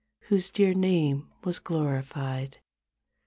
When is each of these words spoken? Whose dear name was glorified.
Whose 0.29 0.49
dear 0.49 0.73
name 0.73 1.31
was 1.43 1.59
glorified. 1.59 2.57